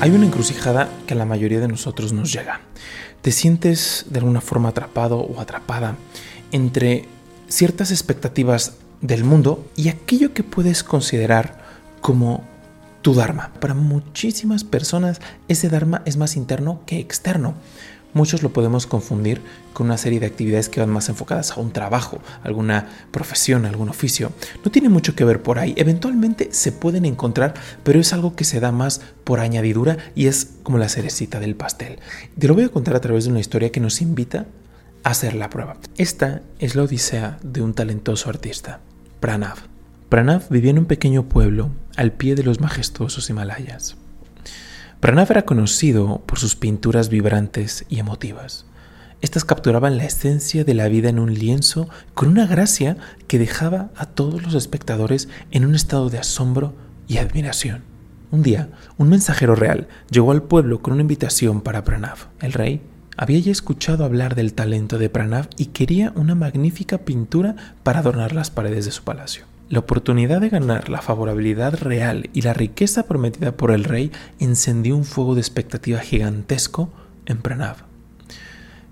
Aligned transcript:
Hay 0.00 0.10
una 0.10 0.26
encrucijada 0.26 0.88
que 1.06 1.14
a 1.14 1.16
la 1.16 1.24
mayoría 1.24 1.60
de 1.60 1.68
nosotros 1.68 2.12
nos 2.12 2.32
llega. 2.32 2.60
Te 3.22 3.32
sientes 3.32 4.06
de 4.10 4.18
alguna 4.18 4.40
forma 4.40 4.68
atrapado 4.68 5.18
o 5.18 5.40
atrapada 5.40 5.96
entre 6.52 7.06
ciertas 7.48 7.90
expectativas 7.90 8.76
del 9.00 9.24
mundo 9.24 9.66
y 9.76 9.88
aquello 9.88 10.34
que 10.34 10.42
puedes 10.42 10.82
considerar 10.84 11.62
como 12.00 12.44
tu 13.02 13.14
Dharma. 13.14 13.52
Para 13.60 13.74
muchísimas 13.74 14.64
personas 14.64 15.20
ese 15.48 15.68
Dharma 15.68 16.02
es 16.04 16.16
más 16.16 16.36
interno 16.36 16.80
que 16.86 16.98
externo. 16.98 17.54
Muchos 18.14 18.44
lo 18.44 18.52
podemos 18.52 18.86
confundir 18.86 19.42
con 19.72 19.86
una 19.86 19.98
serie 19.98 20.20
de 20.20 20.26
actividades 20.26 20.68
que 20.68 20.78
van 20.78 20.88
más 20.88 21.08
enfocadas 21.08 21.50
a 21.50 21.60
un 21.60 21.72
trabajo, 21.72 22.20
alguna 22.44 22.88
profesión, 23.10 23.66
algún 23.66 23.88
oficio. 23.88 24.30
No 24.64 24.70
tiene 24.70 24.88
mucho 24.88 25.16
que 25.16 25.24
ver 25.24 25.42
por 25.42 25.58
ahí. 25.58 25.74
Eventualmente 25.76 26.48
se 26.52 26.70
pueden 26.70 27.06
encontrar, 27.06 27.54
pero 27.82 27.98
es 27.98 28.12
algo 28.12 28.36
que 28.36 28.44
se 28.44 28.60
da 28.60 28.70
más 28.70 29.00
por 29.24 29.40
añadidura 29.40 29.98
y 30.14 30.28
es 30.28 30.52
como 30.62 30.78
la 30.78 30.88
cerecita 30.88 31.40
del 31.40 31.56
pastel. 31.56 31.98
Te 32.38 32.46
lo 32.46 32.54
voy 32.54 32.64
a 32.64 32.68
contar 32.68 32.94
a 32.94 33.00
través 33.00 33.24
de 33.24 33.30
una 33.30 33.40
historia 33.40 33.72
que 33.72 33.80
nos 33.80 34.00
invita 34.00 34.46
a 35.02 35.10
hacer 35.10 35.34
la 35.34 35.50
prueba. 35.50 35.76
Esta 35.96 36.42
es 36.60 36.76
la 36.76 36.84
odisea 36.84 37.38
de 37.42 37.62
un 37.62 37.74
talentoso 37.74 38.30
artista, 38.30 38.78
Pranav. 39.18 39.58
Pranav 40.08 40.48
vivía 40.50 40.70
en 40.70 40.78
un 40.78 40.86
pequeño 40.86 41.28
pueblo 41.28 41.70
al 41.96 42.12
pie 42.12 42.36
de 42.36 42.44
los 42.44 42.60
majestuosos 42.60 43.28
Himalayas. 43.28 43.96
Pranav 45.04 45.30
era 45.30 45.44
conocido 45.44 46.22
por 46.24 46.38
sus 46.38 46.56
pinturas 46.56 47.10
vibrantes 47.10 47.84
y 47.90 47.98
emotivas. 47.98 48.64
Estas 49.20 49.44
capturaban 49.44 49.98
la 49.98 50.06
esencia 50.06 50.64
de 50.64 50.72
la 50.72 50.88
vida 50.88 51.10
en 51.10 51.18
un 51.18 51.34
lienzo 51.34 51.90
con 52.14 52.30
una 52.30 52.46
gracia 52.46 52.96
que 53.28 53.38
dejaba 53.38 53.90
a 53.96 54.06
todos 54.06 54.42
los 54.42 54.54
espectadores 54.54 55.28
en 55.50 55.66
un 55.66 55.74
estado 55.74 56.08
de 56.08 56.16
asombro 56.16 56.72
y 57.06 57.18
admiración. 57.18 57.82
Un 58.30 58.42
día, 58.42 58.70
un 58.96 59.10
mensajero 59.10 59.54
real 59.54 59.88
llegó 60.10 60.32
al 60.32 60.42
pueblo 60.42 60.80
con 60.80 60.94
una 60.94 61.02
invitación 61.02 61.60
para 61.60 61.84
Pranav. 61.84 62.28
El 62.40 62.54
rey 62.54 62.80
había 63.18 63.40
ya 63.40 63.52
escuchado 63.52 64.06
hablar 64.06 64.34
del 64.34 64.54
talento 64.54 64.96
de 64.96 65.10
Pranav 65.10 65.50
y 65.58 65.66
quería 65.66 66.14
una 66.16 66.34
magnífica 66.34 66.96
pintura 66.96 67.56
para 67.82 67.98
adornar 67.98 68.32
las 68.32 68.50
paredes 68.50 68.86
de 68.86 68.90
su 68.90 69.04
palacio. 69.04 69.44
La 69.70 69.78
oportunidad 69.78 70.42
de 70.42 70.50
ganar 70.50 70.90
la 70.90 71.00
favorabilidad 71.00 71.78
real 71.78 72.28
y 72.34 72.42
la 72.42 72.52
riqueza 72.52 73.04
prometida 73.04 73.56
por 73.56 73.70
el 73.70 73.84
rey 73.84 74.12
encendió 74.38 74.94
un 74.94 75.04
fuego 75.04 75.34
de 75.34 75.40
expectativa 75.40 76.00
gigantesco 76.00 76.90
en 77.24 77.38
Pranav. 77.38 77.78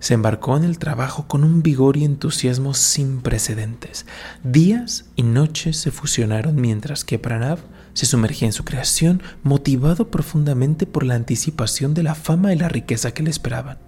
Se 0.01 0.15
embarcó 0.15 0.57
en 0.57 0.65
el 0.65 0.79
trabajo 0.79 1.29
con 1.29 1.45
un 1.45 1.63
vigor 1.63 1.97
y 1.97 2.05
entusiasmo 2.05 2.73
sin 2.75 3.21
precedentes. 3.21 4.07
Días 4.43 5.05
y 5.15 5.23
noches 5.23 5.77
se 5.77 5.91
fusionaron 5.91 6.57
mientras 6.57 7.05
que 7.05 7.19
Pranav 7.19 7.61
se 7.93 8.07
sumergía 8.07 8.49
en 8.49 8.53
su 8.53 8.65
creación, 8.65 9.23
motivado 9.43 10.11
profundamente 10.11 10.87
por 10.87 11.05
la 11.05 11.15
anticipación 11.15 11.93
de 11.93 12.03
la 12.03 12.15
fama 12.15 12.53
y 12.53 12.57
la 12.57 12.71
riqueza 12.71 13.13
que 13.13 13.23
le 13.23 13.31
esperaban. 13.31 13.79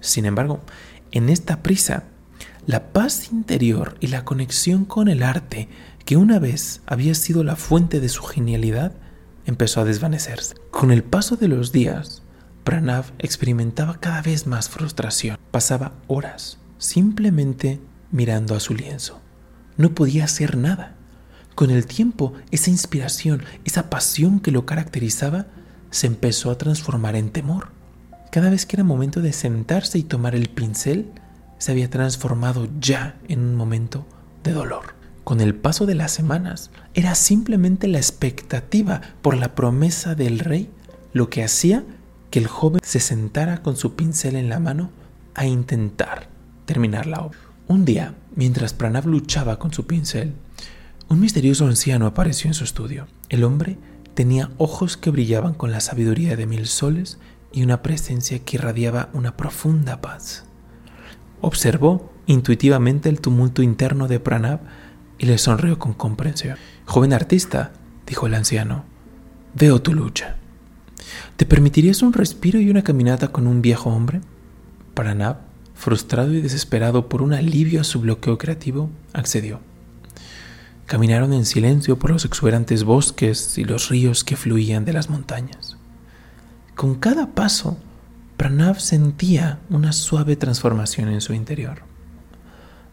Sin 0.00 0.26
embargo, 0.26 0.60
en 1.12 1.30
esta 1.30 1.62
prisa, 1.62 2.04
la 2.66 2.92
paz 2.92 3.30
interior 3.32 3.96
y 4.00 4.08
la 4.08 4.24
conexión 4.24 4.84
con 4.84 5.08
el 5.08 5.22
arte, 5.22 5.68
que 6.04 6.16
una 6.16 6.38
vez 6.38 6.80
había 6.86 7.14
sido 7.14 7.44
la 7.44 7.56
fuente 7.56 8.00
de 8.00 8.08
su 8.08 8.22
genialidad, 8.22 8.92
empezó 9.46 9.80
a 9.80 9.84
desvanecerse. 9.84 10.54
Con 10.70 10.90
el 10.90 11.02
paso 11.02 11.36
de 11.36 11.48
los 11.48 11.72
días, 11.72 12.22
Pranav 12.64 13.12
experimentaba 13.18 14.00
cada 14.00 14.22
vez 14.22 14.46
más 14.46 14.68
frustración. 14.68 15.38
Pasaba 15.50 15.92
horas 16.06 16.58
simplemente 16.78 17.80
mirando 18.10 18.54
a 18.54 18.60
su 18.60 18.74
lienzo. 18.74 19.20
No 19.76 19.94
podía 19.94 20.24
hacer 20.24 20.56
nada. 20.56 20.94
Con 21.54 21.70
el 21.70 21.86
tiempo, 21.86 22.34
esa 22.50 22.70
inspiración, 22.70 23.42
esa 23.64 23.90
pasión 23.90 24.40
que 24.40 24.50
lo 24.50 24.66
caracterizaba, 24.66 25.46
se 25.90 26.06
empezó 26.06 26.50
a 26.50 26.58
transformar 26.58 27.16
en 27.16 27.30
temor. 27.30 27.68
Cada 28.32 28.50
vez 28.50 28.66
que 28.66 28.76
era 28.76 28.84
momento 28.84 29.20
de 29.20 29.32
sentarse 29.32 29.98
y 29.98 30.02
tomar 30.02 30.34
el 30.34 30.48
pincel, 30.48 31.12
se 31.64 31.72
había 31.72 31.88
transformado 31.88 32.68
ya 32.78 33.18
en 33.26 33.40
un 33.40 33.54
momento 33.54 34.04
de 34.42 34.52
dolor. 34.52 34.96
Con 35.24 35.40
el 35.40 35.54
paso 35.54 35.86
de 35.86 35.94
las 35.94 36.12
semanas, 36.12 36.70
era 36.92 37.14
simplemente 37.14 37.88
la 37.88 37.96
expectativa 37.96 39.00
por 39.22 39.34
la 39.34 39.54
promesa 39.54 40.14
del 40.14 40.40
rey 40.40 40.70
lo 41.14 41.30
que 41.30 41.42
hacía 41.42 41.82
que 42.30 42.38
el 42.38 42.48
joven 42.48 42.82
se 42.84 43.00
sentara 43.00 43.62
con 43.62 43.78
su 43.78 43.94
pincel 43.94 44.36
en 44.36 44.50
la 44.50 44.60
mano 44.60 44.90
a 45.34 45.46
intentar 45.46 46.28
terminar 46.66 47.06
la 47.06 47.22
obra. 47.22 47.38
Un 47.66 47.86
día, 47.86 48.14
mientras 48.36 48.74
Pranav 48.74 49.06
luchaba 49.06 49.58
con 49.58 49.72
su 49.72 49.86
pincel, 49.86 50.34
un 51.08 51.18
misterioso 51.18 51.66
anciano 51.66 52.04
apareció 52.04 52.48
en 52.48 52.54
su 52.54 52.64
estudio. 52.64 53.06
El 53.30 53.42
hombre 53.42 53.78
tenía 54.12 54.50
ojos 54.58 54.98
que 54.98 55.08
brillaban 55.08 55.54
con 55.54 55.72
la 55.72 55.80
sabiduría 55.80 56.36
de 56.36 56.44
mil 56.44 56.66
soles 56.66 57.16
y 57.54 57.62
una 57.62 57.80
presencia 57.80 58.38
que 58.40 58.58
irradiaba 58.58 59.08
una 59.14 59.38
profunda 59.38 60.02
paz. 60.02 60.44
Observó 61.44 62.10
intuitivamente 62.24 63.10
el 63.10 63.20
tumulto 63.20 63.62
interno 63.62 64.08
de 64.08 64.18
Pranav 64.18 64.60
y 65.18 65.26
le 65.26 65.36
sonrió 65.36 65.78
con 65.78 65.92
comprensión. 65.92 66.56
Joven 66.86 67.12
artista, 67.12 67.74
dijo 68.06 68.26
el 68.26 68.32
anciano, 68.32 68.86
veo 69.54 69.82
tu 69.82 69.92
lucha. 69.92 70.36
¿Te 71.36 71.44
permitirías 71.44 72.00
un 72.00 72.14
respiro 72.14 72.60
y 72.60 72.70
una 72.70 72.82
caminata 72.82 73.28
con 73.28 73.46
un 73.46 73.60
viejo 73.60 73.90
hombre? 73.90 74.22
Pranav, 74.94 75.36
frustrado 75.74 76.32
y 76.32 76.40
desesperado 76.40 77.10
por 77.10 77.20
un 77.20 77.34
alivio 77.34 77.82
a 77.82 77.84
su 77.84 78.00
bloqueo 78.00 78.38
creativo, 78.38 78.88
accedió. 79.12 79.60
Caminaron 80.86 81.34
en 81.34 81.44
silencio 81.44 81.98
por 81.98 82.10
los 82.10 82.24
exuberantes 82.24 82.84
bosques 82.84 83.58
y 83.58 83.64
los 83.64 83.90
ríos 83.90 84.24
que 84.24 84.36
fluían 84.36 84.86
de 84.86 84.94
las 84.94 85.10
montañas. 85.10 85.76
Con 86.74 86.94
cada 86.94 87.32
paso, 87.32 87.76
Pranav 88.36 88.80
sentía 88.80 89.60
una 89.70 89.92
suave 89.92 90.36
transformación 90.36 91.08
en 91.08 91.20
su 91.20 91.34
interior. 91.34 91.82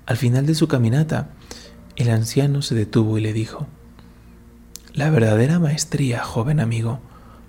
Al 0.06 0.18
final 0.18 0.46
de 0.46 0.56
su 0.56 0.68
caminata, 0.68 1.30
el 1.96 2.10
anciano 2.10 2.62
se 2.62 2.76
detuvo 2.76 3.18
y 3.18 3.22
le 3.22 3.34
dijo, 3.34 3.68
La 4.94 5.10
verdadera 5.10 5.60
maestría, 5.60 6.24
joven 6.24 6.60
amigo, 6.60 7.00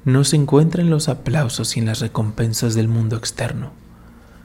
no 0.05 0.25
se 0.25 0.37
encuentra 0.37 0.83
en 0.83 0.91
los 0.91 1.09
aplausos 1.09 1.77
y 1.77 1.81
en 1.81 1.87
las 1.87 2.01
recompensas 2.01 2.75
del 2.75 2.89
mundo 2.89 3.17
externo, 3.17 3.73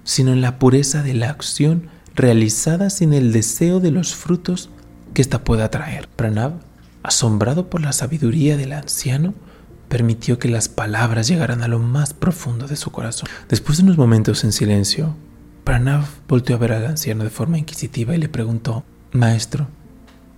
sino 0.04 0.34
en 0.34 0.42
la 0.42 0.60
pureza 0.60 1.02
de 1.02 1.14
la 1.14 1.30
acción 1.30 1.90
realizada 2.16 2.90
sin 2.90 3.14
el 3.14 3.32
deseo 3.32 3.80
de 3.80 3.92
los 3.92 4.16
frutos 4.16 4.70
que 5.14 5.22
ésta 5.22 5.44
pueda 5.44 5.72
traer. 5.72 6.10
Pranav, 6.16 6.54
asombrado 7.02 7.70
por 7.70 7.82
la 7.82 7.94
sabiduría 7.94 8.58
del 8.58 8.74
anciano, 8.74 9.34
permitió 9.88 10.40
que 10.40 10.50
las 10.50 10.70
palabras 10.70 11.28
llegaran 11.28 11.64
a 11.64 11.68
lo 11.68 11.80
más 11.80 12.14
profundo 12.14 12.68
de 12.68 12.76
su 12.76 12.92
corazón. 12.92 13.30
Después 13.50 13.78
de 13.78 13.84
unos 13.84 13.98
momentos 13.98 14.44
en 14.44 14.52
silencio, 14.52 15.16
Pranav 15.64 16.06
volvió 16.28 16.56
a 16.56 16.60
ver 16.60 16.74
al 16.74 16.86
anciano 16.86 17.24
de 17.24 17.30
forma 17.30 17.58
inquisitiva 17.58 18.16
y 18.16 18.18
le 18.18 18.30
preguntó, 18.30 18.84
Maestro, 19.12 19.68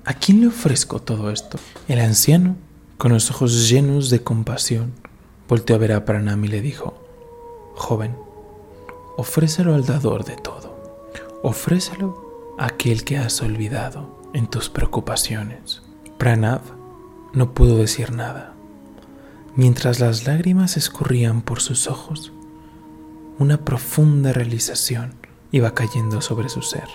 ¿a 0.05 0.13
quién 0.13 0.41
le 0.41 0.47
ofrezco 0.47 1.01
todo 1.01 1.31
esto? 1.31 1.59
El 1.87 1.99
anciano, 1.99 2.55
con 2.97 3.11
los 3.11 3.29
ojos 3.31 3.69
llenos 3.69 4.09
de 4.09 4.23
compasión, 4.23 4.93
volteó 5.47 5.75
a 5.75 5.79
ver 5.79 5.93
a 5.93 6.05
Pranav 6.05 6.43
y 6.45 6.47
le 6.47 6.61
dijo, 6.61 6.99
Joven, 7.75 8.15
ofrécelo 9.17 9.75
al 9.75 9.85
dador 9.85 10.25
de 10.25 10.35
todo. 10.35 10.77
Ofrécelo 11.43 12.55
a 12.57 12.65
aquel 12.65 13.03
que 13.03 13.17
has 13.17 13.41
olvidado 13.41 14.19
en 14.33 14.47
tus 14.47 14.69
preocupaciones. 14.69 15.81
Pranav 16.17 16.61
no 17.33 17.53
pudo 17.53 17.77
decir 17.77 18.11
nada. 18.11 18.55
Mientras 19.55 19.99
las 19.99 20.27
lágrimas 20.27 20.77
escurrían 20.77 21.41
por 21.41 21.59
sus 21.59 21.87
ojos, 21.87 22.31
una 23.39 23.65
profunda 23.65 24.31
realización 24.31 25.15
iba 25.51 25.73
cayendo 25.73 26.21
sobre 26.21 26.49
su 26.49 26.61
ser. 26.61 26.87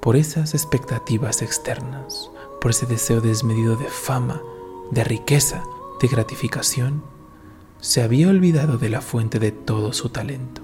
Por 0.00 0.16
esas 0.16 0.54
expectativas 0.54 1.40
externas, 1.40 2.30
por 2.60 2.72
ese 2.72 2.86
deseo 2.86 3.20
desmedido 3.20 3.76
de 3.76 3.86
fama, 3.88 4.42
de 4.90 5.04
riqueza, 5.04 5.62
de 6.00 6.08
gratificación, 6.08 7.04
se 7.80 8.02
había 8.02 8.28
olvidado 8.28 8.76
de 8.76 8.90
la 8.90 9.02
fuente 9.02 9.38
de 9.38 9.52
todo 9.52 9.92
su 9.92 10.08
talento, 10.08 10.62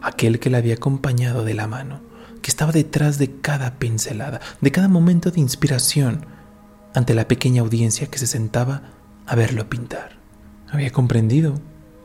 aquel 0.00 0.40
que 0.40 0.48
le 0.48 0.56
había 0.56 0.74
acompañado 0.74 1.44
de 1.44 1.54
la 1.54 1.66
mano, 1.66 2.00
que 2.40 2.50
estaba 2.50 2.72
detrás 2.72 3.18
de 3.18 3.40
cada 3.40 3.78
pincelada, 3.78 4.40
de 4.60 4.72
cada 4.72 4.88
momento 4.88 5.30
de 5.30 5.40
inspiración, 5.40 6.24
ante 6.94 7.14
la 7.14 7.28
pequeña 7.28 7.62
audiencia 7.62 8.06
que 8.06 8.18
se 8.18 8.26
sentaba 8.26 8.82
a 9.26 9.34
verlo 9.34 9.68
pintar. 9.68 10.17
Había 10.70 10.90
comprendido 10.90 11.54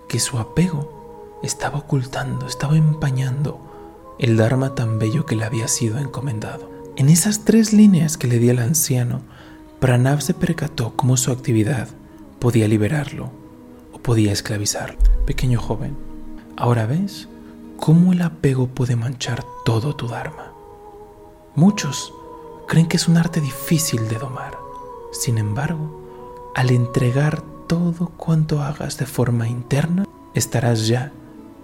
que 0.07 0.19
su 0.19 0.39
apego 0.39 1.39
estaba 1.43 1.79
ocultando, 1.79 2.47
estaba 2.47 2.77
empañando 2.77 3.59
el 4.19 4.37
Dharma 4.37 4.75
tan 4.75 4.99
bello 4.99 5.25
que 5.25 5.35
le 5.35 5.43
había 5.43 5.67
sido 5.67 5.97
encomendado. 5.97 6.71
En 6.95 7.09
esas 7.09 7.43
tres 7.43 7.73
líneas 7.73 8.17
que 8.17 8.27
le 8.27 8.39
di 8.39 8.49
al 8.49 8.59
anciano, 8.59 9.21
Pranav 9.79 10.21
se 10.21 10.33
percató 10.33 10.93
cómo 10.95 11.17
su 11.17 11.31
actividad 11.31 11.89
podía 12.39 12.67
liberarlo 12.67 13.31
o 13.91 13.99
podía 13.99 14.31
esclavizarlo. 14.31 14.97
Pequeño 15.25 15.59
joven, 15.59 15.97
ahora 16.55 16.85
ves 16.85 17.27
cómo 17.77 18.13
el 18.13 18.21
apego 18.21 18.67
puede 18.67 18.95
manchar 18.95 19.43
todo 19.65 19.95
tu 19.95 20.07
Dharma. 20.07 20.53
Muchos 21.55 22.13
creen 22.67 22.87
que 22.87 22.97
es 22.97 23.07
un 23.07 23.17
arte 23.17 23.41
difícil 23.41 24.07
de 24.07 24.19
domar. 24.19 24.57
Sin 25.11 25.37
embargo, 25.37 26.01
al 26.55 26.71
entregar 26.71 27.43
todo 27.73 28.09
cuanto 28.17 28.61
hagas 28.61 28.99
de 28.99 29.07
forma 29.07 29.47
interna, 29.47 30.05
estarás 30.35 30.87
ya 30.87 31.11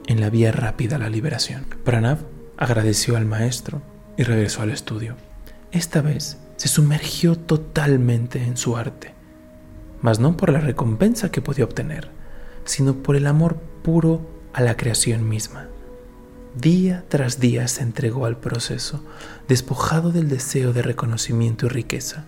en 0.07 0.19
la 0.19 0.31
vía 0.31 0.51
rápida 0.51 0.95
a 0.95 0.99
la 0.99 1.07
liberación. 1.07 1.67
Pranav 1.83 2.17
agradeció 2.57 3.15
al 3.15 3.27
maestro 3.27 3.83
y 4.17 4.23
regresó 4.23 4.63
al 4.63 4.71
estudio. 4.71 5.13
Esta 5.71 6.01
vez 6.01 6.39
se 6.57 6.67
sumergió 6.67 7.35
totalmente 7.35 8.43
en 8.43 8.57
su 8.57 8.75
arte, 8.75 9.13
mas 10.01 10.17
no 10.17 10.35
por 10.35 10.51
la 10.51 10.59
recompensa 10.59 11.29
que 11.29 11.43
podía 11.43 11.65
obtener, 11.65 12.09
sino 12.65 12.95
por 12.95 13.15
el 13.15 13.27
amor 13.27 13.57
puro 13.83 14.27
a 14.53 14.63
la 14.63 14.77
creación 14.77 15.29
misma. 15.29 15.67
Día 16.59 17.05
tras 17.07 17.39
día 17.39 17.67
se 17.67 17.83
entregó 17.83 18.25
al 18.25 18.37
proceso, 18.37 19.03
despojado 19.47 20.11
del 20.11 20.27
deseo 20.27 20.73
de 20.73 20.81
reconocimiento 20.81 21.67
y 21.67 21.69
riqueza. 21.69 22.25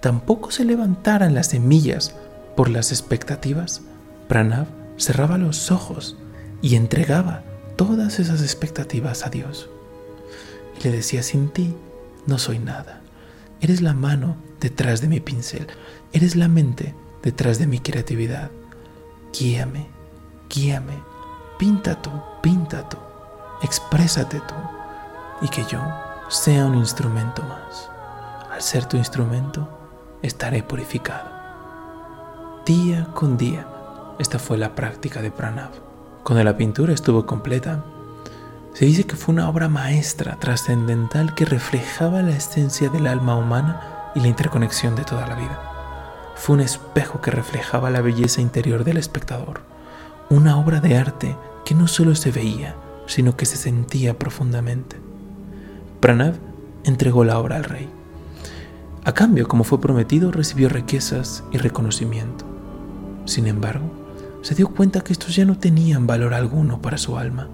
Tampoco 0.00 0.50
se 0.50 0.66
levantaran 0.66 1.34
las 1.34 1.46
semillas 1.46 2.14
por 2.56 2.70
las 2.70 2.90
expectativas. 2.90 3.82
Pranav 4.28 4.66
cerraba 4.98 5.38
los 5.38 5.70
ojos 5.70 6.16
y 6.62 6.74
entregaba 6.74 7.42
todas 7.76 8.18
esas 8.18 8.42
expectativas 8.42 9.24
a 9.26 9.30
Dios. 9.30 9.68
Y 10.80 10.84
le 10.84 10.90
decía, 10.90 11.22
sin 11.22 11.50
ti 11.50 11.74
no 12.26 12.38
soy 12.38 12.58
nada. 12.58 13.00
Eres 13.60 13.82
la 13.82 13.94
mano 13.94 14.36
detrás 14.60 15.00
de 15.00 15.08
mi 15.08 15.20
pincel. 15.20 15.66
Eres 16.12 16.36
la 16.36 16.48
mente 16.48 16.94
detrás 17.22 17.58
de 17.58 17.66
mi 17.66 17.78
creatividad. 17.78 18.50
Guíame, 19.38 19.86
guíame. 20.50 21.02
Pinta 21.58 22.00
tú, 22.00 22.10
pinta 22.42 22.88
tú. 22.88 22.98
Exprésate 23.62 24.40
tú. 24.40 24.54
Y 25.42 25.48
que 25.48 25.64
yo 25.70 25.80
sea 26.28 26.66
un 26.66 26.76
instrumento 26.76 27.42
más. 27.42 27.90
Al 28.50 28.62
ser 28.62 28.86
tu 28.86 28.96
instrumento, 28.96 29.68
estaré 30.22 30.62
purificado. 30.62 31.35
Día 32.66 33.06
con 33.14 33.36
día, 33.36 33.64
esta 34.18 34.40
fue 34.40 34.58
la 34.58 34.74
práctica 34.74 35.22
de 35.22 35.30
Pranav. 35.30 35.70
Cuando 36.24 36.42
la 36.42 36.56
pintura 36.56 36.92
estuvo 36.92 37.24
completa, 37.24 37.84
se 38.72 38.86
dice 38.86 39.04
que 39.04 39.14
fue 39.14 39.34
una 39.34 39.48
obra 39.48 39.68
maestra, 39.68 40.34
trascendental, 40.40 41.36
que 41.36 41.44
reflejaba 41.44 42.22
la 42.22 42.32
esencia 42.32 42.88
del 42.88 43.06
alma 43.06 43.36
humana 43.36 44.10
y 44.16 44.20
la 44.20 44.26
interconexión 44.26 44.96
de 44.96 45.04
toda 45.04 45.28
la 45.28 45.36
vida. 45.36 45.60
Fue 46.34 46.56
un 46.56 46.60
espejo 46.60 47.20
que 47.20 47.30
reflejaba 47.30 47.88
la 47.92 48.00
belleza 48.00 48.40
interior 48.40 48.82
del 48.82 48.96
espectador, 48.96 49.60
una 50.28 50.58
obra 50.58 50.80
de 50.80 50.98
arte 50.98 51.36
que 51.64 51.76
no 51.76 51.86
solo 51.86 52.16
se 52.16 52.32
veía, 52.32 52.74
sino 53.06 53.36
que 53.36 53.46
se 53.46 53.58
sentía 53.58 54.18
profundamente. 54.18 54.96
Pranav 56.00 56.34
entregó 56.82 57.22
la 57.22 57.38
obra 57.38 57.54
al 57.54 57.64
rey. 57.64 57.88
A 59.04 59.12
cambio, 59.12 59.46
como 59.46 59.62
fue 59.62 59.80
prometido, 59.80 60.32
recibió 60.32 60.68
riquezas 60.68 61.44
y 61.52 61.58
reconocimiento. 61.58 62.55
Sin 63.26 63.46
embargo, 63.46 63.90
se 64.42 64.54
dio 64.54 64.68
cuenta 64.68 65.02
que 65.02 65.12
estos 65.12 65.36
ya 65.36 65.44
no 65.44 65.58
tenían 65.58 66.06
valor 66.06 66.32
alguno 66.32 66.80
para 66.80 66.98
su 66.98 67.18
alma 67.18 67.48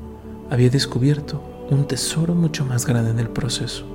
había 0.53 0.69
descubierto 0.69 1.43
un 1.71 1.89
tesoro 1.89 2.35
mucho 2.35 2.67
más 2.67 2.85
grande 2.85 3.11
en 3.11 3.19
el 3.19 3.31
proceso, 3.31 3.87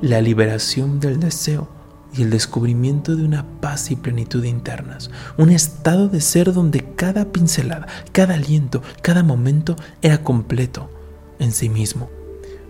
la 0.00 0.22
liberación 0.22 0.98
del 0.98 1.20
deseo 1.20 1.68
y 2.14 2.22
el 2.22 2.30
descubrimiento 2.30 3.14
de 3.14 3.22
una 3.22 3.44
paz 3.60 3.90
y 3.90 3.96
plenitud 3.96 4.42
internas, 4.44 5.10
un 5.36 5.50
estado 5.50 6.08
de 6.08 6.22
ser 6.22 6.54
donde 6.54 6.94
cada 6.94 7.26
pincelada, 7.26 7.86
cada 8.12 8.32
aliento, 8.32 8.80
cada 9.02 9.22
momento 9.22 9.76
era 10.00 10.24
completo 10.24 10.90
en 11.38 11.52
sí 11.52 11.68
mismo. 11.68 12.08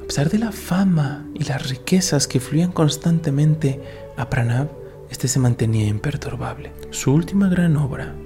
A 0.02 0.06
pesar 0.08 0.28
de 0.28 0.40
la 0.40 0.50
fama 0.50 1.24
y 1.32 1.44
las 1.44 1.68
riquezas 1.68 2.26
que 2.26 2.40
fluían 2.40 2.72
constantemente 2.72 3.80
a 4.16 4.28
Pranav, 4.28 4.68
este 5.08 5.28
se 5.28 5.38
mantenía 5.38 5.86
imperturbable. 5.86 6.72
Su 6.90 7.14
última 7.14 7.48
gran 7.48 7.76
obra 7.76 8.16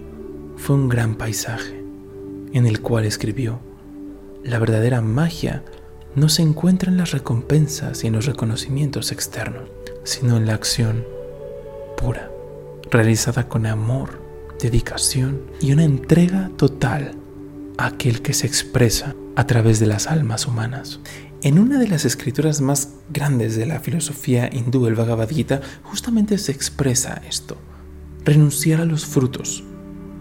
fue 0.57 0.77
un 0.77 0.89
gran 0.89 1.17
paisaje, 1.17 1.85
en 2.53 2.67
el 2.67 2.81
cual 2.81 3.05
escribió 3.05 3.61
la 4.45 4.59
verdadera 4.59 5.01
magia 5.01 5.65
no 6.15 6.29
se 6.29 6.43
encuentra 6.43 6.91
en 6.91 6.99
las 6.99 7.13
recompensas 7.13 8.05
y 8.05 8.09
en 8.09 8.13
los 8.13 8.27
reconocimientos 8.27 9.11
externos, 9.11 9.71
sino 10.05 10.37
en 10.37 10.47
la 10.47 10.55
acción 10.55 11.05
pura, 11.97 12.31
realizada 12.91 13.49
con 13.49 13.65
amor, 13.65 14.21
dedicación 14.61 15.41
y 15.61 15.73
una 15.73 15.85
entrega 15.85 16.51
total 16.57 17.13
a 17.79 17.87
aquel 17.87 18.21
que 18.21 18.35
se 18.35 18.47
expresa 18.47 19.17
a 19.35 19.47
través 19.47 19.81
de 19.81 19.87
las 19.87 20.07
almas 20.09 20.47
humanas. 20.47 21.01
En 21.41 21.59
una 21.59 21.79
de 21.79 21.89
las 21.89 22.05
escrituras 22.05 22.61
más 22.61 22.91
grandes 23.11 23.57
de 23.57 23.65
la 23.65 23.81
filosofía 23.81 24.51
hindú, 24.53 24.87
el 24.87 24.95
Bhagavad 24.95 25.31
Gita, 25.31 25.63
justamente 25.83 26.37
se 26.37 26.53
expresa 26.53 27.23
esto, 27.27 27.57
renunciar 28.25 28.83
a 28.83 28.85
los 28.85 29.07
frutos 29.07 29.65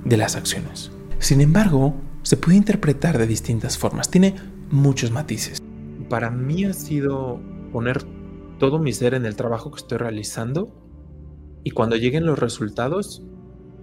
de 0.05 0.17
las 0.17 0.35
acciones. 0.35 0.91
Sin 1.19 1.41
embargo, 1.41 1.93
se 2.23 2.37
puede 2.37 2.57
interpretar 2.57 3.17
de 3.17 3.27
distintas 3.27 3.77
formas, 3.77 4.09
tiene 4.09 4.35
muchos 4.71 5.11
matices. 5.11 5.61
Para 6.09 6.29
mí 6.29 6.65
ha 6.65 6.73
sido 6.73 7.39
poner 7.71 8.03
todo 8.59 8.79
mi 8.79 8.93
ser 8.93 9.13
en 9.13 9.25
el 9.25 9.35
trabajo 9.35 9.71
que 9.71 9.77
estoy 9.77 9.97
realizando 9.97 10.73
y 11.63 11.71
cuando 11.71 11.95
lleguen 11.95 12.25
los 12.25 12.39
resultados, 12.39 13.23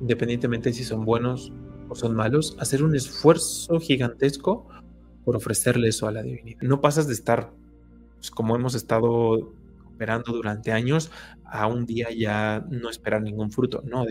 independientemente 0.00 0.72
si 0.72 0.84
son 0.84 1.04
buenos 1.04 1.52
o 1.88 1.94
son 1.94 2.14
malos, 2.14 2.56
hacer 2.60 2.82
un 2.82 2.94
esfuerzo 2.94 3.80
gigantesco 3.80 4.68
por 5.24 5.36
ofrecerle 5.36 5.88
eso 5.88 6.06
a 6.06 6.12
la 6.12 6.22
divinidad. 6.22 6.62
No 6.62 6.80
pasas 6.80 7.06
de 7.06 7.14
estar, 7.14 7.52
pues, 8.16 8.30
como 8.30 8.54
hemos 8.54 8.74
estado 8.74 9.54
esperando 10.00 10.32
durante 10.32 10.72
años 10.72 11.10
a 11.44 11.66
un 11.66 11.84
día 11.84 12.08
ya 12.10 12.64
no 12.70 12.88
esperar 12.88 13.20
ningún 13.20 13.50
fruto. 13.50 13.82
No, 13.84 14.06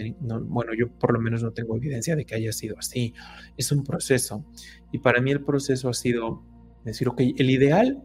bueno, 0.45 0.74
yo 0.77 0.88
por 0.88 1.12
lo 1.12 1.19
menos 1.19 1.41
no 1.41 1.51
tengo 1.51 1.75
evidencia 1.75 2.15
de 2.15 2.25
que 2.25 2.36
haya 2.36 2.51
sido 2.51 2.77
así. 2.77 3.15
Es 3.57 3.71
un 3.71 3.83
proceso. 3.83 4.45
Y 4.91 5.00
para 5.00 5.19
mí 5.19 5.31
el 5.31 5.44
proceso 5.44 5.89
ha 5.89 5.95
sido 5.95 6.44
decir, 6.86 7.09
ok, 7.09 7.21
el 7.38 7.50
ideal 7.50 8.03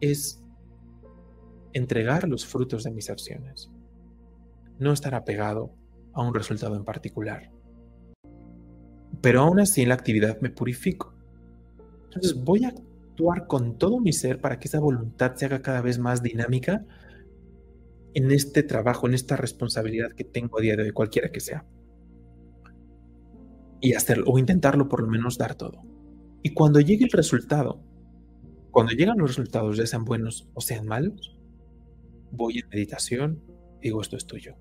es 0.00 0.44
entregar 1.72 2.28
los 2.28 2.46
frutos 2.46 2.84
de 2.84 2.92
mis 2.92 3.10
acciones. 3.10 3.68
No 4.78 4.92
estar 4.92 5.16
apegado 5.16 5.74
a 6.12 6.22
un 6.22 6.32
resultado 6.34 6.76
en 6.76 6.84
particular. 6.84 7.50
Pero 9.20 9.40
aún 9.40 9.58
así 9.58 9.82
en 9.82 9.88
la 9.88 9.96
actividad 9.96 10.40
me 10.40 10.50
purifico. 10.50 11.12
Entonces 12.04 12.32
voy 12.44 12.64
a 12.64 12.72
actuar 13.16 13.46
con 13.46 13.78
todo 13.78 13.98
mi 13.98 14.12
ser 14.12 14.42
para 14.42 14.58
que 14.58 14.68
esa 14.68 14.78
voluntad 14.78 15.34
se 15.36 15.46
haga 15.46 15.62
cada 15.62 15.80
vez 15.80 15.98
más 15.98 16.22
dinámica 16.22 16.84
en 18.12 18.30
este 18.30 18.62
trabajo, 18.62 19.06
en 19.06 19.14
esta 19.14 19.36
responsabilidad 19.36 20.12
que 20.12 20.24
tengo 20.24 20.58
a 20.58 20.62
día 20.62 20.76
de 20.76 20.82
hoy, 20.82 20.90
cualquiera 20.92 21.30
que 21.30 21.40
sea. 21.40 21.64
Y 23.80 23.94
hacerlo, 23.94 24.26
o 24.28 24.38
intentarlo 24.38 24.88
por 24.88 25.00
lo 25.00 25.08
menos 25.08 25.38
dar 25.38 25.54
todo. 25.54 25.82
Y 26.42 26.52
cuando 26.52 26.80
llegue 26.80 27.04
el 27.04 27.10
resultado, 27.10 27.82
cuando 28.70 28.92
llegan 28.92 29.18
los 29.18 29.30
resultados, 29.30 29.78
ya 29.78 29.86
sean 29.86 30.04
buenos 30.04 30.48
o 30.52 30.60
sean 30.60 30.86
malos, 30.86 31.38
voy 32.32 32.58
en 32.58 32.68
meditación, 32.68 33.42
digo, 33.80 34.02
esto 34.02 34.16
es 34.16 34.26
tuyo. 34.26 34.56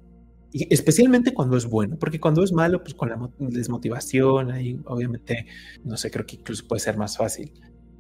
Y 0.54 0.74
especialmente 0.74 1.34
cuando 1.34 1.58
es 1.58 1.66
bueno, 1.66 1.98
porque 2.00 2.22
cuando 2.22 2.42
es 2.42 2.54
malo, 2.54 2.82
pues 2.82 2.94
con 2.94 3.10
la 3.10 3.30
desmotivación, 3.38 4.52
ahí 4.52 4.80
obviamente, 4.86 5.48
no 5.84 5.98
sé, 5.98 6.10
creo 6.10 6.26
que 6.26 6.38
incluso 6.38 6.66
puede 6.68 6.80
ser 6.80 6.98
más 6.98 7.18
fácil. 7.18 7.52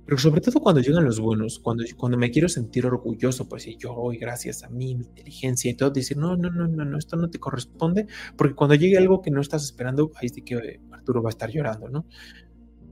Pero 0.05 0.19
sobre 0.19 0.39
todo 0.39 0.59
cuando 0.59 0.81
llegan 0.81 1.03
los 1.03 1.19
buenos, 1.19 1.57
cuando, 1.57 1.83
cuando 1.97 2.17
me 2.17 2.29
quiero 2.29 2.47
sentir 2.47 2.85
orgulloso, 2.85 3.49
pues 3.49 3.65
y 3.65 3.75
yo 3.75 3.93
hoy, 3.95 4.17
gracias 4.17 4.63
a 4.63 4.69
mí, 4.69 4.93
mi 4.93 5.03
inteligencia 5.03 5.71
y 5.71 5.73
todo, 5.73 5.89
decir, 5.89 6.15
no, 6.17 6.37
no, 6.37 6.51
no, 6.51 6.67
no, 6.67 6.85
no, 6.85 6.97
esto 6.97 7.15
no 7.15 7.29
te 7.31 7.39
corresponde, 7.39 8.05
porque 8.37 8.53
cuando 8.53 8.75
llegue 8.75 8.97
algo 8.97 9.23
que 9.23 9.31
no 9.31 9.41
estás 9.41 9.63
esperando, 9.63 10.11
ahí 10.15 10.29
sí 10.29 10.43
que 10.43 10.79
Arturo 10.91 11.23
va 11.23 11.29
a 11.29 11.31
estar 11.31 11.49
llorando, 11.49 11.89
¿no? 11.89 12.05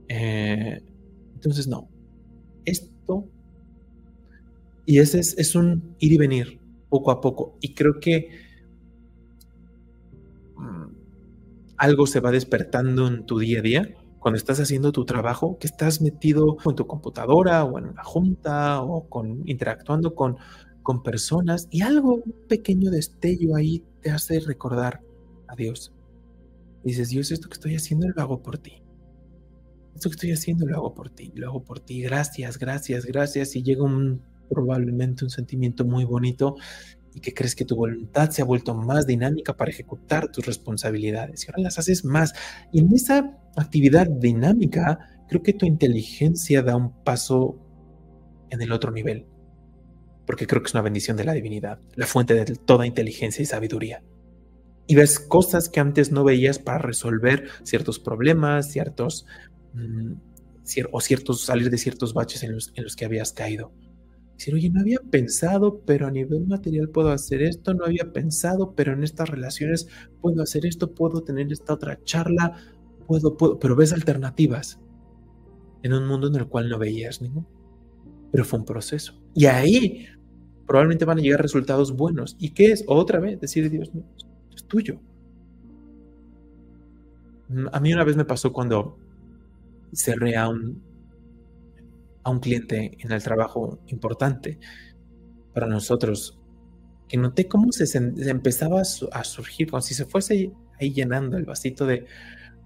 Eh, 0.08 0.82
entonces, 1.34 1.68
no, 1.68 1.88
esto, 2.64 3.28
y 4.84 4.98
ese 4.98 5.20
es, 5.20 5.38
es 5.38 5.54
un 5.54 5.94
ir 6.00 6.12
y 6.12 6.18
venir 6.18 6.58
poco 6.88 7.12
a 7.12 7.20
poco, 7.20 7.56
y 7.60 7.74
creo 7.74 8.00
que 8.00 8.28
mm, 10.56 10.86
algo 11.76 12.08
se 12.08 12.18
va 12.18 12.32
despertando 12.32 13.06
en 13.06 13.24
tu 13.24 13.38
día 13.38 13.60
a 13.60 13.62
día 13.62 13.94
cuando 14.24 14.38
estás 14.38 14.58
haciendo 14.58 14.90
tu 14.90 15.04
trabajo, 15.04 15.58
que 15.58 15.66
estás 15.66 16.00
metido 16.00 16.56
en 16.64 16.74
tu 16.74 16.86
computadora 16.86 17.62
o 17.62 17.78
en 17.78 17.84
una 17.84 18.02
junta 18.02 18.80
o 18.80 19.06
con, 19.06 19.46
interactuando 19.46 20.14
con, 20.14 20.38
con 20.82 21.02
personas 21.02 21.68
y 21.70 21.82
algo, 21.82 22.14
un 22.14 22.34
pequeño 22.48 22.90
destello 22.90 23.54
ahí 23.54 23.84
te 24.00 24.10
hace 24.10 24.40
recordar 24.40 25.02
a 25.46 25.54
Dios. 25.54 25.92
Dices, 26.84 27.10
Dios, 27.10 27.32
esto 27.32 27.50
que 27.50 27.52
estoy 27.52 27.76
haciendo 27.76 28.08
lo 28.08 28.22
hago 28.22 28.42
por 28.42 28.56
ti. 28.56 28.82
Esto 29.94 30.08
que 30.08 30.14
estoy 30.14 30.32
haciendo 30.32 30.66
lo 30.66 30.74
hago 30.74 30.94
por 30.94 31.10
ti, 31.10 31.30
lo 31.34 31.48
hago 31.48 31.62
por 31.62 31.80
ti. 31.80 32.00
Gracias, 32.00 32.56
gracias, 32.58 33.04
gracias. 33.04 33.54
Y 33.56 33.62
llega 33.62 33.82
un, 33.82 34.22
probablemente 34.48 35.24
un 35.24 35.30
sentimiento 35.30 35.84
muy 35.84 36.06
bonito 36.06 36.56
y 37.14 37.20
que 37.20 37.32
crees 37.32 37.54
que 37.54 37.64
tu 37.64 37.76
voluntad 37.76 38.30
se 38.30 38.42
ha 38.42 38.44
vuelto 38.44 38.74
más 38.74 39.06
dinámica 39.06 39.56
para 39.56 39.70
ejecutar 39.70 40.28
tus 40.28 40.44
responsabilidades 40.44 41.44
y 41.44 41.46
ahora 41.50 41.62
las 41.62 41.78
haces 41.78 42.04
más. 42.04 42.34
Y 42.72 42.80
en 42.80 42.92
esa 42.92 43.38
actividad 43.56 44.08
dinámica, 44.08 44.98
creo 45.28 45.42
que 45.42 45.52
tu 45.52 45.64
inteligencia 45.64 46.62
da 46.62 46.76
un 46.76 46.92
paso 47.04 47.56
en 48.50 48.60
el 48.62 48.72
otro 48.72 48.90
nivel, 48.90 49.26
porque 50.26 50.46
creo 50.46 50.60
que 50.60 50.66
es 50.66 50.74
una 50.74 50.82
bendición 50.82 51.16
de 51.16 51.24
la 51.24 51.32
divinidad, 51.32 51.78
la 51.94 52.06
fuente 52.06 52.34
de 52.34 52.44
toda 52.56 52.86
inteligencia 52.86 53.42
y 53.42 53.46
sabiduría. 53.46 54.02
Y 54.86 54.96
ves 54.96 55.18
cosas 55.18 55.68
que 55.68 55.80
antes 55.80 56.10
no 56.10 56.24
veías 56.24 56.58
para 56.58 56.78
resolver 56.78 57.48
ciertos 57.62 57.98
problemas, 57.98 58.70
ciertos 58.70 59.24
mm, 59.72 60.12
o 60.90 61.00
ciertos, 61.00 61.42
salir 61.42 61.70
de 61.70 61.78
ciertos 61.78 62.12
baches 62.12 62.42
en 62.42 62.52
los, 62.52 62.72
en 62.74 62.84
los 62.84 62.96
que 62.96 63.04
habías 63.04 63.32
caído. 63.32 63.72
Decir, 64.36 64.54
oye, 64.54 64.70
no 64.70 64.80
había 64.80 64.98
pensado, 64.98 65.80
pero 65.86 66.06
a 66.06 66.10
nivel 66.10 66.46
material 66.46 66.88
puedo 66.88 67.10
hacer 67.10 67.42
esto, 67.42 67.72
no 67.72 67.84
había 67.84 68.12
pensado, 68.12 68.74
pero 68.74 68.92
en 68.92 69.04
estas 69.04 69.28
relaciones 69.28 69.88
puedo 70.20 70.42
hacer 70.42 70.66
esto, 70.66 70.92
puedo 70.92 71.22
tener 71.22 71.52
esta 71.52 71.74
otra 71.74 72.02
charla, 72.02 72.56
puedo, 73.06 73.36
puedo, 73.36 73.58
pero 73.58 73.76
ves 73.76 73.92
alternativas 73.92 74.80
en 75.82 75.92
un 75.92 76.06
mundo 76.06 76.26
en 76.28 76.34
el 76.36 76.48
cual 76.48 76.68
no 76.68 76.78
veías 76.78 77.22
ningún. 77.22 77.46
Pero 78.32 78.44
fue 78.44 78.58
un 78.58 78.64
proceso. 78.64 79.14
Y 79.34 79.46
ahí 79.46 80.06
probablemente 80.66 81.04
van 81.04 81.18
a 81.18 81.22
llegar 81.22 81.40
resultados 81.40 81.94
buenos. 81.94 82.36
¿Y 82.38 82.50
qué 82.50 82.72
es? 82.72 82.84
Otra 82.86 83.20
vez, 83.20 83.40
decir, 83.40 83.70
Dios, 83.70 83.90
es 84.54 84.64
tuyo. 84.64 84.98
Mm, 87.48 87.66
a 87.70 87.80
mí 87.80 87.92
una 87.92 88.04
vez 88.04 88.16
me 88.16 88.24
pasó 88.24 88.52
cuando 88.52 88.98
cerré 89.92 90.36
a 90.36 90.48
un, 90.48 90.82
a 92.24 92.30
un 92.30 92.40
cliente 92.40 92.96
en 92.98 93.12
el 93.12 93.22
trabajo 93.22 93.78
importante 93.86 94.58
para 95.52 95.66
nosotros, 95.68 96.38
que 97.08 97.16
noté 97.16 97.46
cómo 97.46 97.70
se, 97.70 97.86
empezaba 97.96 98.80
a, 98.80 99.24
surgir, 99.24 99.70
como 99.70 99.82
si 99.82 99.94
se 99.94 100.06
fuese 100.06 100.52
ahí 100.80 100.92
llenando 100.92 101.36
el 101.36 101.44
vasito 101.44 101.86
de, 101.86 102.06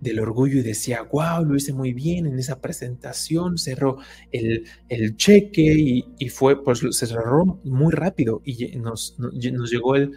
del 0.01 0.21
orgullo 0.21 0.59
y 0.59 0.63
decía, 0.63 1.03
wow, 1.03 1.45
lo 1.45 1.57
hice 1.57 1.73
muy 1.73 1.93
bien 1.93 2.27
en 2.27 2.39
esa 2.39 2.61
presentación, 2.61 3.59
cerró 3.59 3.99
el, 4.33 4.65
el 4.89 5.17
cheque 5.17 6.05
y, 6.19 6.29
fue, 6.29 6.63
pues 6.63 6.81
se 6.91 7.07
cerró 7.07 7.61
muy 7.65 7.93
rápido 7.93 8.41
y 8.45 8.77
nos, 8.77 9.19
nos 9.19 9.71
llegó 9.71 9.97
el, 9.97 10.13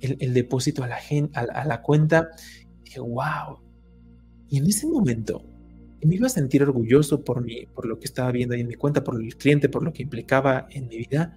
el, 0.00 0.34
depósito 0.34 0.84
a 0.84 0.88
la, 0.88 0.98
a, 1.34 1.40
a 1.40 1.64
la 1.64 1.82
cuenta. 1.82 2.28
Y 2.82 2.84
dije, 2.84 3.00
wow. 3.00 3.58
Y 4.48 4.58
en 4.58 4.66
ese 4.66 4.86
momento 4.86 5.55
me 6.02 6.16
iba 6.16 6.26
a 6.26 6.30
sentir 6.30 6.62
orgulloso 6.62 7.24
por, 7.24 7.42
mi, 7.42 7.66
por 7.66 7.86
lo 7.86 7.98
que 7.98 8.06
estaba 8.06 8.30
viendo 8.32 8.54
ahí 8.54 8.60
en 8.60 8.68
mi 8.68 8.74
cuenta, 8.74 9.02
por 9.02 9.20
el 9.20 9.36
cliente, 9.36 9.68
por 9.68 9.82
lo 9.82 9.92
que 9.92 10.02
implicaba 10.02 10.66
en 10.70 10.88
mi 10.88 10.98
vida. 10.98 11.36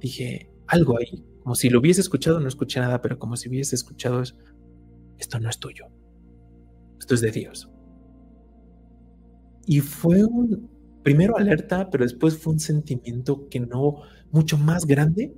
Dije, 0.00 0.50
algo 0.66 0.98
ahí, 0.98 1.24
como 1.42 1.54
si 1.54 1.70
lo 1.70 1.80
hubiese 1.80 2.00
escuchado, 2.00 2.40
no 2.40 2.48
escuché 2.48 2.80
nada, 2.80 3.00
pero 3.00 3.18
como 3.18 3.36
si 3.36 3.48
hubiese 3.48 3.74
escuchado, 3.74 4.22
esto 5.18 5.38
no 5.38 5.48
es 5.48 5.58
tuyo 5.58 5.86
esto 7.02 7.14
es 7.14 7.20
de 7.20 7.32
Dios. 7.32 7.68
Y 9.66 9.80
fue 9.80 10.24
un, 10.24 10.70
primero 11.02 11.36
alerta, 11.36 11.90
pero 11.90 12.04
después 12.04 12.38
fue 12.38 12.52
un 12.52 12.60
sentimiento 12.60 13.48
que 13.48 13.58
no, 13.58 14.02
mucho 14.30 14.56
más 14.56 14.86
grande, 14.86 15.34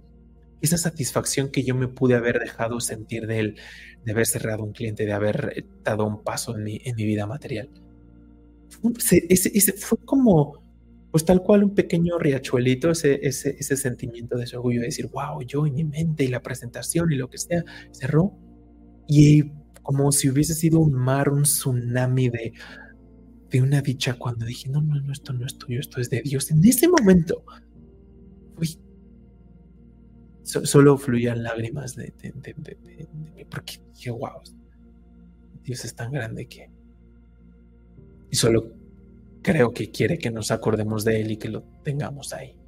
esa 0.61 0.77
satisfacción 0.77 1.51
que 1.51 1.63
yo 1.63 1.75
me 1.75 1.89
pude 1.89 2.17
haber 2.17 2.39
dejado 2.39 2.81
sentir 2.81 3.27
de 3.27 3.39
él, 3.39 3.57
de 4.05 4.13
haber 4.13 4.27
cerrado 4.27 4.63
un 4.63 4.73
cliente, 4.73 5.07
de 5.07 5.13
haber 5.13 5.67
dado 5.83 6.07
un 6.07 6.23
paso 6.23 6.55
en 6.55 6.65
mi, 6.65 6.81
en 6.85 6.97
mi 6.97 7.07
vida 7.07 7.27
material. 7.27 7.71
Fue, 8.81 8.93
ese, 9.29 9.73
fue 9.73 9.99
como, 10.05 10.63
pues 11.11 11.25
tal 11.25 11.43
cual 11.43 11.65
un 11.65 11.75
pequeño 11.75 12.19
riachuelito, 12.19 12.91
ese, 12.91 13.21
ese, 13.27 13.57
ese 13.59 13.77
sentimiento 13.77 14.37
de 14.37 14.45
ese 14.45 14.57
orgullo 14.57 14.81
de 14.81 14.87
decir, 14.87 15.09
wow, 15.09 15.43
yo 15.43 15.67
en 15.67 15.75
mi 15.75 15.85
mente 15.85 16.25
y 16.25 16.29
la 16.29 16.43
presentación 16.43 17.13
y 17.13 17.17
lo 17.17 17.29
que 17.29 17.39
sea, 17.39 17.65
cerró. 17.93 18.37
Y 19.07 19.45
como 19.83 20.11
si 20.13 20.31
hubiese 20.31 20.55
sido 20.55 20.81
un 20.81 20.93
mar, 20.93 21.29
un 21.29 21.43
tsunami 21.43 22.31
de, 22.31 22.53
de 23.51 23.63
una 23.63 23.81
dicha 23.81 24.15
cuando 24.15 24.47
dije, 24.47 24.69
no, 24.69 24.83
no, 24.83 25.01
no, 25.01 25.13
esto 25.13 25.33
no 25.33 25.47
es 25.47 25.57
tuyo, 25.57 25.79
esto 25.79 26.01
es 26.01 26.11
de 26.11 26.23
Dios. 26.23 26.51
En 26.51 26.65
ese 26.65 26.89
momento, 26.89 27.45
uy, 28.59 28.79
solo 30.43 30.99
fluían 30.99 31.43
lágrimas 31.43 31.95
de, 31.95 32.13
mí, 33.37 33.45
porque 33.45 33.75
dije, 33.95 34.11
wow, 34.11 34.41
Dios 35.63 35.85
es 35.85 35.95
tan 35.95 36.11
grande 36.11 36.47
que... 36.47 36.69
Y 38.35 38.37
solo 38.37 38.73
creo 39.43 39.73
que 39.73 39.93
quiere 39.93 40.19
que 40.19 40.33
nos 40.33 40.51
acordemos 40.51 41.05
de 41.05 41.21
Él 41.21 41.31
y 41.31 41.37
que 41.37 41.49
lo 41.49 41.63
tengamos 41.85 42.33
ahí 42.33 42.59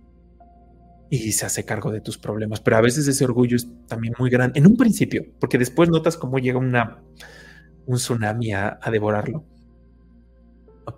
y 1.11 1.33
se 1.33 1.45
hace 1.45 1.65
cargo 1.65 1.91
de 1.91 2.01
tus 2.01 2.19
problemas. 2.19 2.61
Pero 2.61 2.77
a 2.77 2.81
veces 2.81 3.09
ese 3.09 3.25
orgullo 3.25 3.57
es 3.57 3.67
también 3.89 4.15
muy 4.17 4.31
grande, 4.31 4.61
en 4.61 4.67
un 4.69 4.77
principio, 4.77 5.25
porque 5.41 5.59
después 5.59 5.89
notas 5.89 6.17
cómo 6.17 6.39
llega 6.39 6.61
una, 6.61 7.03
un 7.85 7.97
tsunami 7.97 8.53
a, 8.53 8.79
devorarlo. 8.93 9.45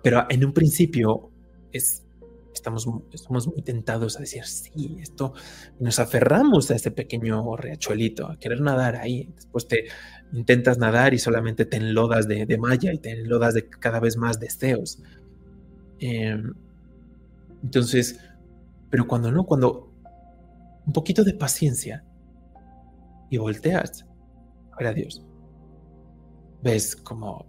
Pero 0.03 0.27
en 0.29 0.45
un 0.45 0.53
principio 0.53 1.31
es, 1.71 2.05
estamos, 2.59 2.87
estamos 3.11 3.47
muy 3.47 3.61
tentados 3.61 4.17
a 4.17 4.21
decir, 4.21 4.43
sí, 4.45 4.97
esto, 5.01 5.33
nos 5.79 5.99
aferramos 5.99 6.69
a 6.71 6.75
ese 6.75 6.91
pequeño 6.91 7.55
riachuelito, 7.55 8.27
a 8.27 8.37
querer 8.37 8.61
nadar 8.61 8.95
ahí. 8.95 9.31
Después 9.35 9.67
te 9.67 9.85
intentas 10.33 10.77
nadar 10.77 11.13
y 11.13 11.19
solamente 11.19 11.65
te 11.65 11.77
enlodas 11.77 12.27
de, 12.27 12.45
de 12.45 12.57
malla 12.57 12.93
y 12.93 12.97
te 12.97 13.11
enlodas 13.11 13.53
de 13.53 13.67
cada 13.67 13.99
vez 13.99 14.17
más 14.17 14.39
deseos. 14.39 15.01
Em, 15.99 16.53
entonces, 17.63 18.19
pero 18.89 19.07
cuando 19.07 19.31
no, 19.31 19.45
cuando 19.45 19.91
un 20.85 20.93
poquito 20.93 21.23
de 21.23 21.33
paciencia 21.33 22.03
y 23.29 23.37
volteas 23.37 24.05
a 24.71 24.77
ver 24.77 24.87
a 24.87 24.93
Dios. 24.93 25.23
Ves 26.61 26.95
cómo 26.95 27.45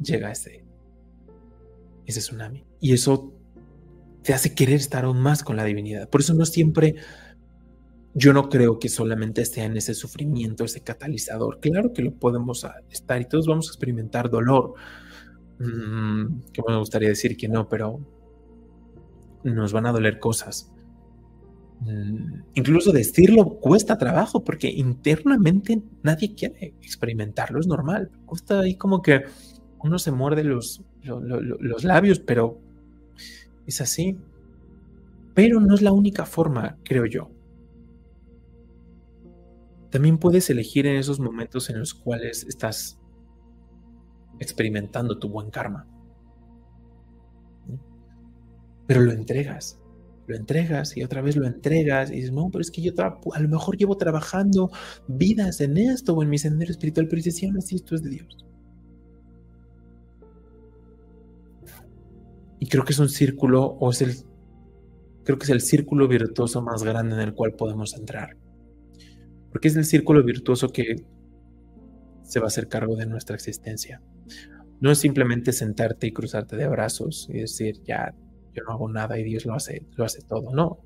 llega 0.00 0.30
ese, 0.30 0.64
ese 2.06 2.20
tsunami. 2.20 2.64
Y 2.80 2.92
eso 2.92 3.32
te 4.22 4.34
hace 4.34 4.54
querer 4.54 4.76
estar 4.76 5.04
aún 5.04 5.20
más 5.20 5.42
con 5.42 5.56
la 5.56 5.64
divinidad. 5.64 6.08
Por 6.08 6.20
eso 6.20 6.34
no 6.34 6.44
siempre, 6.44 6.96
yo 8.14 8.32
no 8.32 8.48
creo 8.48 8.78
que 8.78 8.88
solamente 8.88 9.44
sea 9.44 9.64
en 9.64 9.76
ese 9.76 9.94
sufrimiento, 9.94 10.64
ese 10.64 10.80
catalizador. 10.80 11.60
Claro 11.60 11.92
que 11.92 12.02
lo 12.02 12.12
podemos 12.12 12.66
estar 12.90 13.20
y 13.20 13.26
todos 13.26 13.46
vamos 13.46 13.68
a 13.68 13.70
experimentar 13.70 14.30
dolor. 14.30 14.74
Mm, 15.58 16.40
que 16.52 16.62
me 16.66 16.78
gustaría 16.78 17.08
decir 17.08 17.36
que 17.36 17.48
no, 17.48 17.68
pero 17.68 18.00
nos 19.44 19.72
van 19.72 19.86
a 19.86 19.92
doler 19.92 20.18
cosas. 20.18 20.72
Mm, 21.80 22.42
incluso 22.54 22.90
decirlo 22.90 23.60
cuesta 23.60 23.98
trabajo 23.98 24.42
porque 24.42 24.68
internamente 24.68 25.80
nadie 26.02 26.34
quiere 26.34 26.74
experimentarlo, 26.82 27.60
es 27.60 27.66
normal. 27.66 28.10
Cuesta 28.26 28.60
ahí 28.60 28.74
como 28.74 29.00
que 29.02 29.24
uno 29.80 29.98
se 29.98 30.10
muerde 30.10 30.42
los, 30.44 30.82
los, 31.02 31.84
labios, 31.84 32.18
pero 32.18 32.60
es 33.68 33.80
así. 33.80 34.16
Pero 35.34 35.60
no 35.60 35.74
es 35.74 35.82
la 35.82 35.92
única 35.92 36.26
forma, 36.26 36.76
creo 36.82 37.06
yo. 37.06 37.30
También 39.90 40.18
puedes 40.18 40.50
elegir 40.50 40.86
en 40.86 40.96
esos 40.96 41.20
momentos 41.20 41.70
en 41.70 41.78
los 41.78 41.94
cuales 41.94 42.44
estás 42.44 42.98
experimentando 44.40 45.18
tu 45.18 45.28
buen 45.28 45.50
karma. 45.50 45.86
Pero 48.86 49.02
lo 49.02 49.12
entregas 49.12 49.78
lo 50.28 50.36
entregas 50.36 50.96
y 50.96 51.02
otra 51.02 51.22
vez 51.22 51.36
lo 51.36 51.46
entregas 51.46 52.10
y 52.10 52.16
dices, 52.16 52.32
no, 52.32 52.50
pero 52.50 52.60
es 52.60 52.70
que 52.70 52.82
yo 52.82 52.92
a 52.98 53.40
lo 53.40 53.48
mejor 53.48 53.76
llevo 53.76 53.96
trabajando 53.96 54.70
vidas 55.08 55.60
en 55.60 55.78
esto 55.78 56.14
o 56.14 56.22
en 56.22 56.28
mi 56.28 56.38
sendero 56.38 56.70
espiritual, 56.70 57.08
pero 57.08 57.16
dices, 57.16 57.36
sí, 57.36 57.46
aún 57.46 57.56
así 57.56 57.76
esto 57.76 57.94
es 57.94 58.02
de 58.02 58.10
Dios. 58.10 58.46
Y 62.58 62.68
creo 62.68 62.84
que 62.84 62.92
es 62.92 62.98
un 62.98 63.08
círculo, 63.08 63.64
o 63.64 63.90
es 63.90 64.02
el, 64.02 64.14
creo 65.24 65.38
que 65.38 65.44
es 65.44 65.50
el 65.50 65.60
círculo 65.60 66.08
virtuoso 66.08 66.62
más 66.62 66.82
grande 66.82 67.14
en 67.14 67.20
el 67.20 67.34
cual 67.34 67.52
podemos 67.52 67.94
entrar. 67.94 68.36
Porque 69.50 69.68
es 69.68 69.76
el 69.76 69.84
círculo 69.84 70.22
virtuoso 70.22 70.68
que 70.68 70.96
se 72.22 72.40
va 72.40 72.46
a 72.46 72.48
hacer 72.48 72.68
cargo 72.68 72.96
de 72.96 73.06
nuestra 73.06 73.36
existencia. 73.36 74.02
No 74.80 74.90
es 74.90 74.98
simplemente 74.98 75.52
sentarte 75.52 76.06
y 76.06 76.12
cruzarte 76.12 76.56
de 76.56 76.68
brazos 76.68 77.26
y 77.30 77.38
decir, 77.38 77.82
ya 77.84 78.14
yo 78.54 78.62
no 78.64 78.72
hago 78.72 78.88
nada 78.88 79.18
y 79.18 79.24
Dios 79.24 79.46
lo 79.46 79.54
hace, 79.54 79.86
lo 79.96 80.04
hace 80.04 80.22
todo. 80.22 80.52
No. 80.54 80.78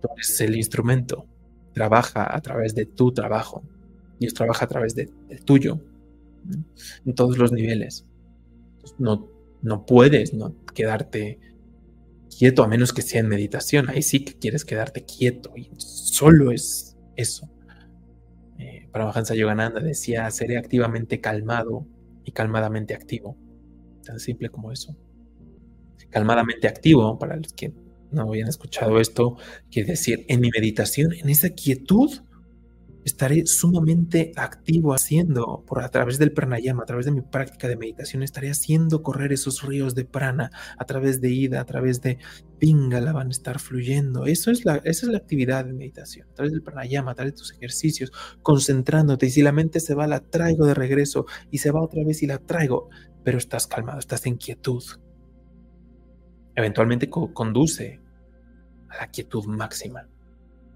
Tú 0.00 0.08
eres 0.16 0.40
el 0.40 0.56
instrumento. 0.56 1.26
Trabaja 1.72 2.34
a 2.34 2.40
través 2.40 2.74
de 2.74 2.86
tu 2.86 3.12
trabajo. 3.12 3.62
Dios 4.18 4.34
trabaja 4.34 4.64
a 4.64 4.68
través 4.68 4.94
de, 4.94 5.10
del 5.28 5.44
tuyo. 5.44 5.80
En 7.04 7.14
todos 7.14 7.38
los 7.38 7.52
niveles. 7.52 8.06
No, 8.98 9.28
no 9.62 9.86
puedes 9.86 10.34
no 10.34 10.54
quedarte 10.74 11.40
quieto 12.36 12.62
a 12.62 12.68
menos 12.68 12.92
que 12.92 13.02
sea 13.02 13.20
en 13.20 13.28
meditación. 13.28 13.88
Ahí 13.90 14.02
sí 14.02 14.24
que 14.24 14.34
quieres 14.34 14.64
quedarte 14.64 15.04
quieto 15.04 15.52
y 15.56 15.70
solo 15.78 16.52
es 16.52 16.96
eso. 17.16 17.50
Eh, 18.58 18.88
Paramahansa 18.92 19.34
Yogananda 19.34 19.80
decía, 19.80 20.30
seré 20.30 20.56
activamente 20.56 21.20
calmado 21.20 21.86
y 22.24 22.32
calmadamente 22.32 22.94
activo. 22.94 23.36
Tan 24.04 24.20
simple 24.20 24.50
como 24.50 24.72
eso 24.72 24.96
calmadamente 26.10 26.68
activo, 26.68 27.18
para 27.18 27.36
los 27.36 27.52
que 27.52 27.72
no 28.10 28.22
habían 28.22 28.48
escuchado 28.48 29.00
esto, 29.00 29.36
quiere 29.70 29.90
decir, 29.90 30.24
en 30.28 30.40
mi 30.40 30.50
meditación, 30.50 31.12
en 31.12 31.28
esa 31.28 31.50
quietud, 31.50 32.10
estaré 33.06 33.46
sumamente 33.46 34.32
activo 34.34 34.92
haciendo, 34.92 35.62
por 35.64 35.80
a 35.80 35.88
través 35.90 36.18
del 36.18 36.32
pranayama, 36.32 36.82
a 36.82 36.86
través 36.86 37.06
de 37.06 37.12
mi 37.12 37.20
práctica 37.20 37.68
de 37.68 37.76
meditación, 37.76 38.24
estaré 38.24 38.50
haciendo 38.50 39.04
correr 39.04 39.32
esos 39.32 39.62
ríos 39.62 39.94
de 39.94 40.04
prana, 40.04 40.50
a 40.76 40.84
través 40.86 41.20
de 41.20 41.30
ida, 41.30 41.60
a 41.60 41.64
través 41.64 42.02
de 42.02 42.18
pingala, 42.58 43.12
van 43.12 43.28
a 43.28 43.30
estar 43.30 43.60
fluyendo. 43.60 44.26
Eso 44.26 44.50
es 44.50 44.64
la, 44.64 44.78
esa 44.78 45.06
es 45.06 45.12
la 45.12 45.18
actividad 45.18 45.64
de 45.64 45.72
meditación, 45.72 46.28
a 46.28 46.34
través 46.34 46.52
del 46.52 46.62
pranayama, 46.62 47.12
a 47.12 47.14
través 47.14 47.34
de 47.34 47.38
tus 47.38 47.52
ejercicios, 47.52 48.10
concentrándote. 48.42 49.26
Y 49.26 49.30
si 49.30 49.42
la 49.42 49.52
mente 49.52 49.78
se 49.78 49.94
va, 49.94 50.08
la 50.08 50.18
traigo 50.18 50.66
de 50.66 50.74
regreso, 50.74 51.26
y 51.52 51.58
se 51.58 51.70
va 51.70 51.82
otra 51.82 52.02
vez 52.02 52.24
y 52.24 52.26
la 52.26 52.38
traigo, 52.38 52.88
pero 53.22 53.38
estás 53.38 53.68
calmado, 53.68 54.00
estás 54.00 54.26
en 54.26 54.36
quietud. 54.36 54.82
Eventualmente 56.56 57.08
conduce 57.08 58.00
a 58.88 58.96
la 58.96 59.10
quietud 59.12 59.44
máxima 59.44 60.08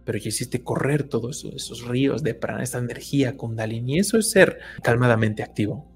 pero 0.05 0.19
ya 0.19 0.29
hiciste 0.29 0.63
correr 0.63 1.05
todos 1.05 1.45
esos 1.45 1.87
ríos 1.87 2.23
de 2.23 2.35
prana, 2.35 2.63
esa 2.63 2.79
energía 2.79 3.37
kundalini. 3.37 3.99
Eso 3.99 4.19
es 4.19 4.31
ser 4.31 4.59
calmadamente 4.83 5.43
activo. 5.43 5.91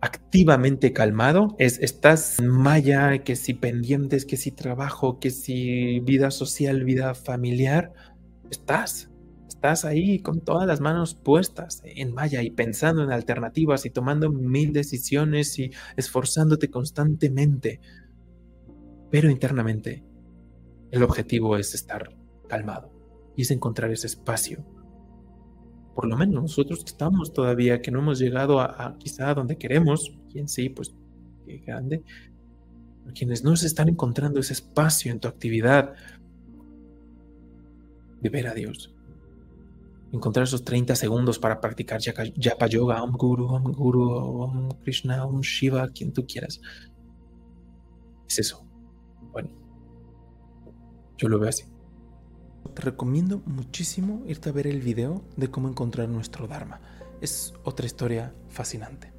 Activamente 0.00 0.92
calmado 0.92 1.56
es 1.58 1.78
estás 1.78 2.38
en 2.38 2.48
maya, 2.48 3.24
que 3.24 3.36
si 3.36 3.54
pendientes, 3.54 4.26
que 4.26 4.36
si 4.36 4.50
trabajo, 4.50 5.18
que 5.18 5.30
si 5.30 6.00
vida 6.00 6.30
social, 6.30 6.84
vida 6.84 7.14
familiar, 7.14 7.92
estás. 8.50 9.10
Estás 9.48 9.86
ahí 9.86 10.18
con 10.18 10.42
todas 10.42 10.66
las 10.66 10.82
manos 10.82 11.14
puestas 11.14 11.80
en 11.84 12.12
maya 12.12 12.42
y 12.42 12.50
pensando 12.50 13.02
en 13.02 13.12
alternativas 13.12 13.86
y 13.86 13.90
tomando 13.90 14.30
mil 14.30 14.74
decisiones 14.74 15.58
y 15.58 15.70
esforzándote 15.96 16.68
constantemente. 16.68 17.80
Pero 19.10 19.30
internamente 19.30 20.04
el 20.90 21.02
objetivo 21.02 21.56
es 21.56 21.74
estar 21.74 22.14
calmado 22.46 22.93
y 23.36 23.42
es 23.42 23.50
encontrar 23.50 23.90
ese 23.90 24.06
espacio. 24.06 24.64
Por 25.94 26.06
lo 26.06 26.16
menos 26.16 26.42
nosotros 26.42 26.80
que 26.84 26.90
estamos 26.90 27.32
todavía, 27.32 27.80
que 27.80 27.90
no 27.90 28.00
hemos 28.00 28.18
llegado 28.18 28.60
a, 28.60 28.96
quizá 28.98 29.32
donde 29.34 29.56
queremos, 29.56 30.12
quien 30.30 30.48
sí, 30.48 30.68
pues 30.68 30.94
qué 31.46 31.58
grande, 31.58 32.02
quienes 33.14 33.44
no 33.44 33.54
se 33.56 33.66
están 33.66 33.88
encontrando 33.88 34.40
ese 34.40 34.54
espacio 34.54 35.12
en 35.12 35.20
tu 35.20 35.28
actividad 35.28 35.94
de 38.20 38.28
ver 38.28 38.48
a 38.48 38.54
Dios. 38.54 38.92
Encontrar 40.10 40.44
esos 40.44 40.64
30 40.64 40.96
segundos 40.96 41.38
para 41.38 41.60
practicar 41.60 42.00
Japa 42.00 42.66
Yoga, 42.66 43.02
Om 43.02 43.12
Guru, 43.12 43.46
Om 43.46 43.72
Guru, 43.72 44.10
Om 44.10 44.68
Krishna, 44.82 45.24
Om 45.24 45.40
Shiva, 45.40 45.88
quien 45.88 46.12
tú 46.12 46.24
quieras. 46.26 46.60
Es 48.28 48.38
eso. 48.38 48.64
Bueno, 49.32 49.50
yo 51.18 51.28
lo 51.28 51.38
veo 51.38 51.48
así. 51.48 51.73
Te 52.72 52.82
recomiendo 52.82 53.42
muchísimo 53.46 54.22
irte 54.26 54.48
a 54.48 54.52
ver 54.52 54.66
el 54.66 54.80
video 54.80 55.22
de 55.36 55.50
cómo 55.50 55.68
encontrar 55.68 56.08
nuestro 56.08 56.46
Dharma. 56.46 56.80
Es 57.20 57.54
otra 57.64 57.86
historia 57.86 58.34
fascinante. 58.48 59.13